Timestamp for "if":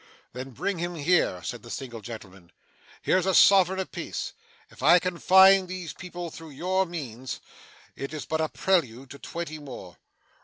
4.71-4.81